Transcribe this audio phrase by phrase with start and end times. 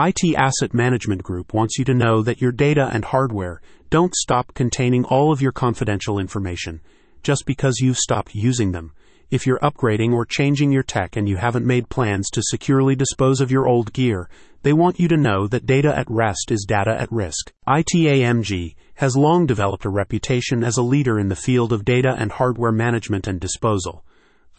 [0.00, 3.60] IT Asset Management Group wants you to know that your data and hardware
[3.90, 6.80] don't stop containing all of your confidential information
[7.24, 8.92] just because you've stopped using them.
[9.28, 13.40] If you're upgrading or changing your tech and you haven't made plans to securely dispose
[13.40, 14.30] of your old gear,
[14.62, 17.52] they want you to know that data at rest is data at risk.
[17.66, 22.30] ITAMG has long developed a reputation as a leader in the field of data and
[22.30, 24.04] hardware management and disposal.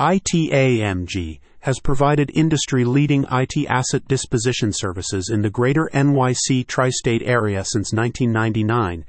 [0.00, 7.22] ITAMG has provided industry leading IT asset disposition services in the greater NYC tri state
[7.24, 9.04] area since 1999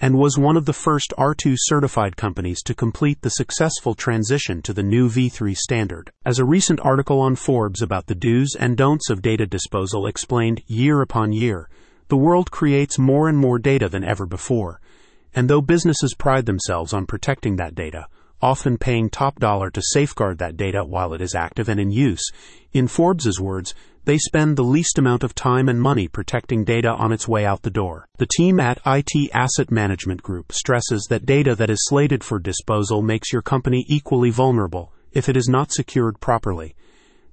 [0.00, 4.72] and was one of the first R2 certified companies to complete the successful transition to
[4.72, 6.10] the new V3 standard.
[6.26, 10.62] As a recent article on Forbes about the do's and don'ts of data disposal explained
[10.66, 11.68] year upon year,
[12.08, 14.80] the world creates more and more data than ever before.
[15.34, 18.06] And though businesses pride themselves on protecting that data,
[18.44, 22.30] often paying top dollar to safeguard that data while it is active and in use,
[22.74, 27.10] in Forbes's words, they spend the least amount of time and money protecting data on
[27.10, 28.06] its way out the door.
[28.18, 33.00] The team at IT Asset Management Group stresses that data that is slated for disposal
[33.00, 36.74] makes your company equally vulnerable if it is not secured properly.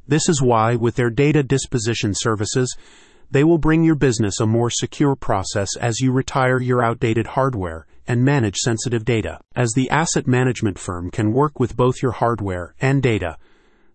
[0.08, 2.73] This is why, with their data disposition services,
[3.30, 7.86] they will bring your business a more secure process as you retire your outdated hardware
[8.12, 9.40] and manage sensitive data.
[9.56, 13.38] As the asset management firm can work with both your hardware and data,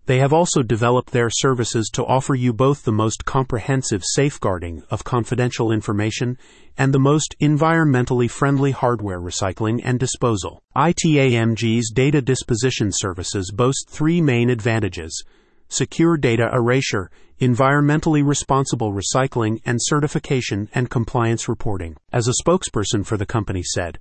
[0.06, 5.04] they have also developed their services to offer you both the most comprehensive safeguarding of
[5.04, 6.38] confidential information
[6.78, 10.62] and the most environmentally friendly hardware recycling and disposal.
[10.74, 15.22] ITAMG's data disposition services boast three main advantages
[15.68, 21.96] secure data erasure, environmentally responsible recycling, and certification and compliance reporting.
[22.12, 23.98] As a spokesperson for the company said,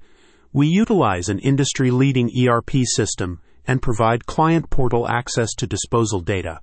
[0.53, 6.61] we utilize an industry leading ERP system and provide client portal access to disposal data.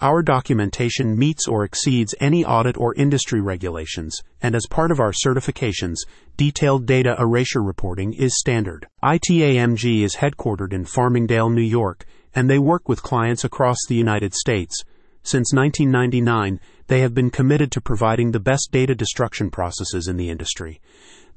[0.00, 5.12] Our documentation meets or exceeds any audit or industry regulations, and as part of our
[5.12, 5.96] certifications,
[6.36, 8.86] detailed data erasure reporting is standard.
[9.02, 12.04] ITAMG is headquartered in Farmingdale, New York,
[12.36, 14.84] and they work with clients across the United States.
[15.22, 20.30] Since 1999, they have been committed to providing the best data destruction processes in the
[20.30, 20.80] industry.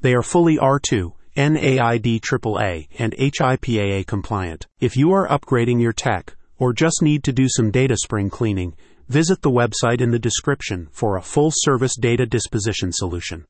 [0.01, 4.67] They are fully R2, NAID AAA, and HIPAA compliant.
[4.79, 8.75] If you are upgrading your tech or just need to do some data spring cleaning,
[9.07, 13.45] visit the website in the description for a full service data disposition solution.